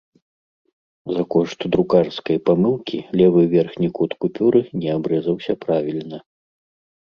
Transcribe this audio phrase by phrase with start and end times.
[1.17, 6.17] За кошт друкарскай памылкі левы верхні кут купюры не абрэзаўся правільна.